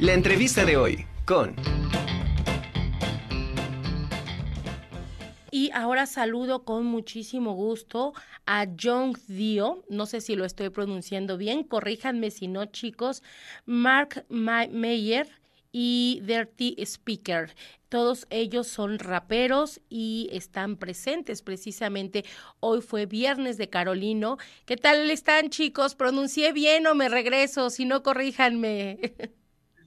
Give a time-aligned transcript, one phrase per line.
[0.00, 1.54] La entrevista de hoy con...
[5.50, 8.14] Y ahora saludo con muchísimo gusto
[8.46, 13.22] a John Dio, no sé si lo estoy pronunciando bien, corríjanme si no chicos,
[13.66, 15.28] Mark Mayer
[15.70, 17.54] y Dirty Speaker.
[17.90, 22.24] Todos ellos son raperos y están presentes precisamente.
[22.60, 24.38] Hoy fue viernes de Carolino.
[24.64, 25.94] ¿Qué tal están chicos?
[25.94, 27.68] ¿Pronuncié bien o me regreso?
[27.68, 28.98] Si no, corríjanme.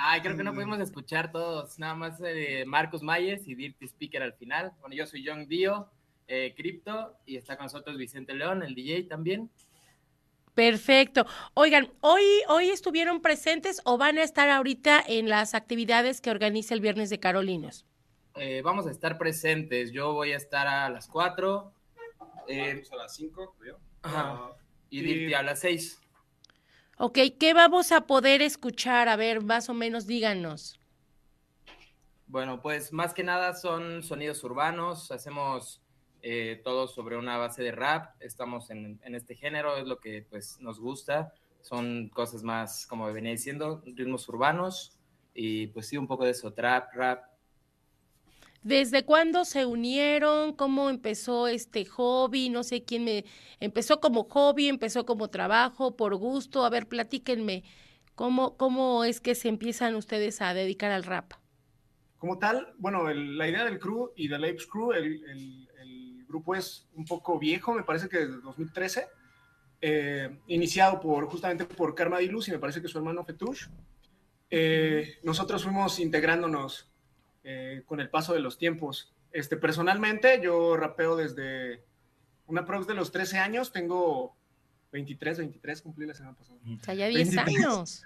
[0.00, 4.22] Ay, creo que no pudimos escuchar todos, nada más eh, Marcos Mayes y Dirty Speaker
[4.22, 4.72] al final.
[4.78, 5.90] Bueno, yo soy John Dio,
[6.28, 9.50] eh, Crypto, y está con nosotros Vicente León, el DJ también.
[10.54, 11.26] Perfecto.
[11.54, 16.74] Oigan, ¿hoy, ¿hoy estuvieron presentes o van a estar ahorita en las actividades que organiza
[16.74, 17.84] el Viernes de Carolinos?
[18.36, 19.90] Eh, vamos a estar presentes.
[19.90, 21.72] Yo voy a estar a las 4.
[22.46, 23.80] Eh, a las 5, creo.
[24.02, 24.52] Ajá.
[24.90, 26.00] Y Dirty a las 6.
[27.00, 29.08] Ok, ¿qué vamos a poder escuchar?
[29.08, 30.80] A ver, más o menos díganos.
[32.26, 35.80] Bueno, pues más que nada son sonidos urbanos, hacemos
[36.22, 40.26] eh, todo sobre una base de rap, estamos en, en, este género, es lo que
[40.28, 41.32] pues nos gusta,
[41.62, 44.98] son cosas más, como venía diciendo, ritmos urbanos
[45.34, 47.22] y pues sí, un poco de eso, trap, rap,
[48.62, 50.52] ¿Desde cuándo se unieron?
[50.52, 52.50] ¿Cómo empezó este hobby?
[52.50, 53.24] No sé quién me
[53.60, 56.64] empezó como hobby, empezó como trabajo, por gusto.
[56.64, 57.62] A ver, platíquenme,
[58.14, 61.34] ¿cómo, cómo es que se empiezan ustedes a dedicar al rap?
[62.18, 65.68] Como tal, bueno, la idea del crew y del Apes Crew, el, el,
[66.26, 69.06] grupo es un poco viejo, me parece que desde 2013,
[69.80, 73.68] eh, iniciado por justamente por Karma Diluz y me parece que su hermano Fetush.
[74.50, 76.90] Eh, nosotros fuimos integrándonos
[77.50, 79.10] eh, con el paso de los tiempos.
[79.32, 81.82] Este, personalmente, yo rapeo desde
[82.46, 84.36] una prox de los 13 años, tengo
[84.92, 86.58] 23, 23, cumplí la semana pasada.
[86.62, 88.02] O sea, ya 10 años.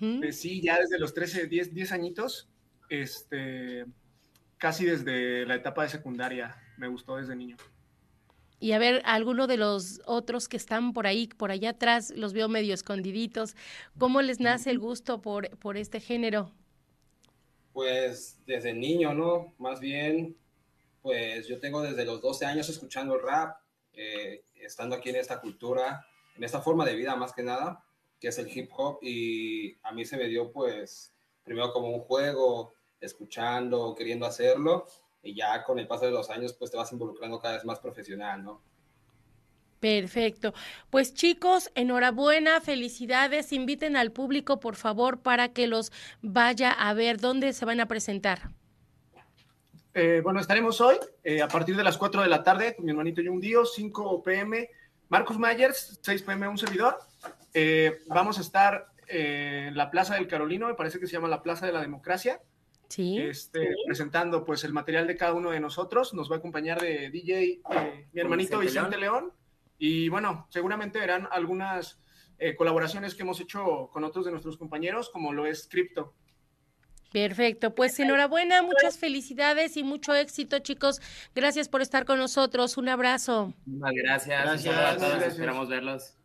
[0.00, 2.48] Eh, sí, ya desde los 13, 10, 10 añitos,
[2.88, 3.86] este,
[4.58, 7.58] casi desde la etapa de secundaria, me gustó desde niño.
[8.58, 12.32] Y a ver, alguno de los otros que están por ahí, por allá atrás, los
[12.32, 13.54] veo medio escondiditos.
[13.98, 16.52] ¿Cómo les nace el gusto por, por este género?
[17.80, 19.54] Pues desde niño, ¿no?
[19.56, 20.36] Más bien,
[21.00, 23.56] pues yo tengo desde los 12 años escuchando el rap,
[23.94, 27.82] eh, estando aquí en esta cultura, en esta forma de vida más que nada,
[28.20, 32.00] que es el hip hop, y a mí se me dio pues primero como un
[32.00, 34.86] juego, escuchando, queriendo hacerlo,
[35.22, 37.80] y ya con el paso de los años pues te vas involucrando cada vez más
[37.80, 38.60] profesional, ¿no?
[39.80, 40.52] Perfecto.
[40.90, 43.52] Pues chicos, enhorabuena, felicidades.
[43.52, 47.18] Inviten al público, por favor, para que los vaya a ver.
[47.18, 48.50] ¿Dónde se van a presentar?
[49.94, 52.92] Eh, bueno, estaremos hoy eh, a partir de las 4 de la tarde con mi
[52.92, 54.70] hermanito un Dio, 5 pm,
[55.08, 56.98] Marcus Myers, 6 pm, un servidor.
[57.54, 61.42] Eh, vamos a estar en la Plaza del Carolino, me parece que se llama la
[61.42, 62.40] Plaza de la Democracia.
[62.88, 63.18] Sí.
[63.18, 66.12] Este, presentando pues el material de cada uno de nosotros.
[66.12, 67.62] Nos va a acompañar de DJ
[68.12, 69.32] mi hermanito Vicente, León
[69.80, 71.98] y bueno, seguramente verán algunas
[72.38, 76.14] eh, colaboraciones que hemos hecho con otros de nuestros compañeros, como lo es Crypto.
[77.12, 81.00] Perfecto, pues enhorabuena, muchas felicidades y mucho éxito, chicos.
[81.34, 82.76] Gracias por estar con nosotros.
[82.76, 83.54] Un abrazo.
[83.66, 84.26] Gracias.
[84.26, 84.74] Gracias.
[84.76, 85.32] Gracias.
[85.32, 86.19] Esperamos verlos.